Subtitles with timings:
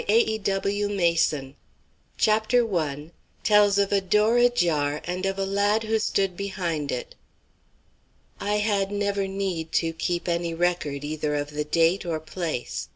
[0.07, 1.53] THE WATCHERS
[2.17, 3.11] CHAPTER I
[3.43, 7.13] TELLS OF A DOOR AJAR AND OF A LAD WHO STOOD BEHIND IT
[8.39, 12.87] I had never need to keep any record either of the date or place.